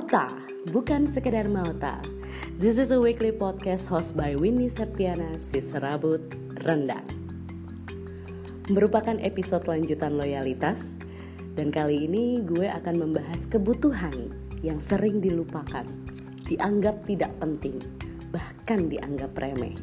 [0.00, 0.32] Mauta,
[0.72, 2.00] bukan sekedar Mauta.
[2.56, 6.24] This is a weekly podcast host by Winnie Septiana, si serabut
[6.64, 7.04] rendang.
[8.72, 10.80] Merupakan episode lanjutan loyalitas,
[11.52, 14.32] dan kali ini gue akan membahas kebutuhan
[14.64, 15.84] yang sering dilupakan,
[16.48, 17.76] dianggap tidak penting,
[18.32, 19.76] bahkan dianggap remeh,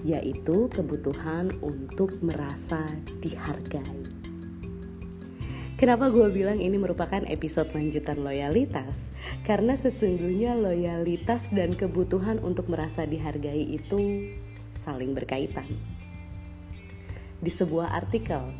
[0.00, 2.80] yaitu kebutuhan untuk merasa
[3.20, 3.99] dihargai.
[5.80, 9.00] Kenapa gue bilang ini merupakan episode lanjutan loyalitas?
[9.48, 14.28] Karena sesungguhnya loyalitas dan kebutuhan untuk merasa dihargai itu
[14.84, 15.64] saling berkaitan.
[17.40, 18.52] Di sebuah artikel,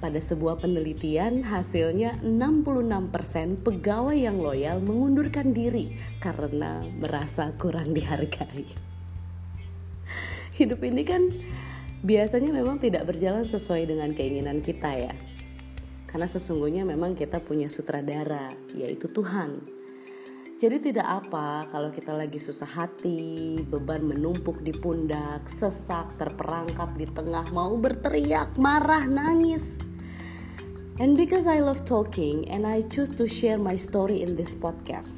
[0.00, 5.92] pada sebuah penelitian hasilnya 66% pegawai yang loyal mengundurkan diri
[6.24, 8.64] karena merasa kurang dihargai.
[10.56, 11.36] Hidup ini kan
[12.00, 15.12] biasanya memang tidak berjalan sesuai dengan keinginan kita ya
[16.16, 19.60] karena sesungguhnya memang kita punya sutradara, yaitu Tuhan.
[20.56, 27.04] Jadi tidak apa kalau kita lagi susah hati, beban menumpuk di pundak, sesak, terperangkap di
[27.12, 29.76] tengah, mau berteriak, marah, nangis.
[31.04, 35.12] And because I love talking and I choose to share my story in this podcast.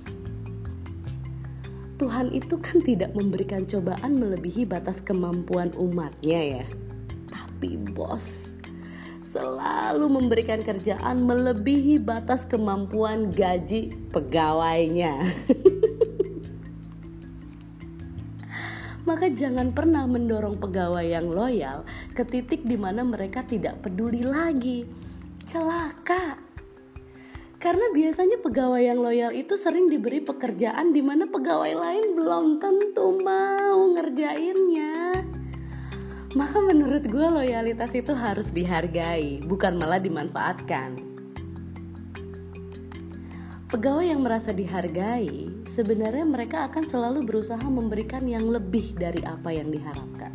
[2.02, 6.66] Tuhan itu kan tidak memberikan cobaan melebihi batas kemampuan umatnya ya.
[7.30, 8.57] Tapi bos,
[9.28, 15.20] selalu memberikan kerjaan melebihi batas kemampuan gaji pegawainya.
[19.08, 24.88] Maka jangan pernah mendorong pegawai yang loyal ke titik di mana mereka tidak peduli lagi.
[25.48, 26.36] Celaka.
[27.58, 33.18] Karena biasanya pegawai yang loyal itu sering diberi pekerjaan di mana pegawai lain belum tentu
[33.24, 35.27] mau ngerjainnya.
[36.36, 41.00] Maka menurut gue loyalitas itu harus dihargai, bukan malah dimanfaatkan.
[43.72, 49.72] Pegawai yang merasa dihargai, sebenarnya mereka akan selalu berusaha memberikan yang lebih dari apa yang
[49.72, 50.32] diharapkan.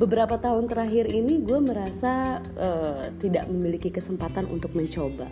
[0.00, 5.28] Beberapa tahun terakhir ini gue merasa uh, tidak memiliki kesempatan untuk mencoba.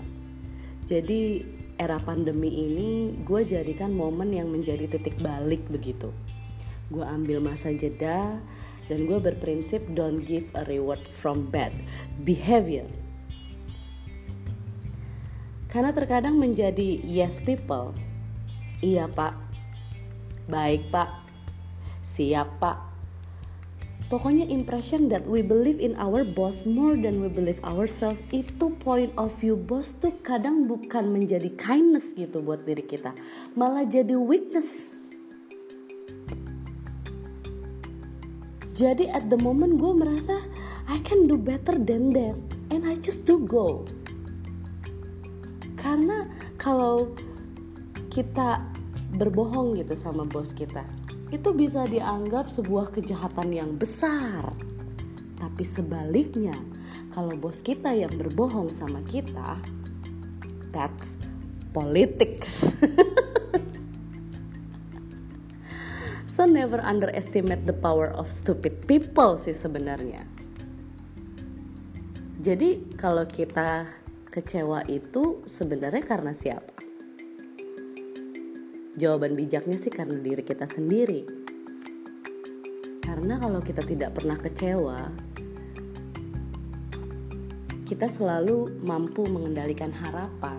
[0.85, 1.41] Jadi
[1.79, 6.11] era pandemi ini gue jadikan momen yang menjadi titik balik begitu.
[6.91, 8.43] Gue ambil masa jeda
[8.91, 11.71] dan gue berprinsip don't give a reward from bad
[12.27, 12.91] behavior.
[15.69, 17.93] Karena terkadang menjadi yes people.
[18.81, 19.37] Iya pak,
[20.49, 21.29] baik pak,
[22.01, 22.88] siap pak,
[24.09, 29.13] Pokoknya impression that we believe in our boss more than we believe ourselves itu point
[29.21, 33.13] of view boss tuh kadang bukan menjadi kindness gitu buat diri kita,
[33.53, 34.97] malah jadi weakness.
[38.73, 40.41] Jadi at the moment gue merasa
[40.89, 42.41] I can do better than that
[42.73, 43.85] and I just do go.
[45.77, 46.25] Karena
[46.57, 47.13] kalau
[48.09, 48.65] kita
[49.21, 50.81] berbohong gitu sama bos kita,
[51.29, 54.57] itu bisa dianggap sebuah kejahatan yang besar.
[55.37, 56.57] Tapi sebaliknya,
[57.13, 59.61] kalau bos kita yang berbohong sama kita,
[60.73, 61.19] that's
[61.77, 62.49] politics.
[66.35, 70.25] so never underestimate the power of stupid people sih sebenarnya.
[72.39, 73.85] Jadi kalau kita
[74.31, 76.78] kecewa itu sebenarnya karena siapa?
[78.99, 81.23] Jawaban bijaknya sih karena diri kita sendiri.
[82.99, 84.99] Karena kalau kita tidak pernah kecewa,
[87.87, 90.59] kita selalu mampu mengendalikan harapan.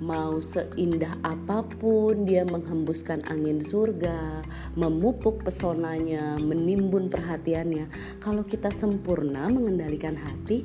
[0.00, 4.40] Mau seindah apa pun dia menghembuskan angin surga,
[4.72, 7.84] memupuk pesonanya, menimbun perhatiannya.
[8.24, 10.64] Kalau kita sempurna mengendalikan hati,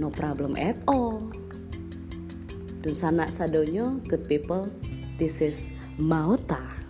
[0.00, 1.28] no problem at all.
[2.80, 4.66] Dan sana sadonyo, good people,
[5.18, 6.83] this is Mauta.